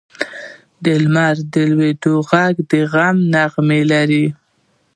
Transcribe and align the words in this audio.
د 0.83 0.85
لمر 1.03 1.35
د 1.53 1.55
لوېدو 1.71 2.15
ږغ 2.29 2.55
د 2.69 2.71
غم 2.91 3.17
نغمه 3.33 3.79
لري. 3.91 4.25